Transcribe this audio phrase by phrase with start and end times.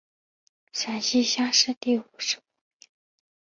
[0.71, 2.89] 陕西乡试第五十五名。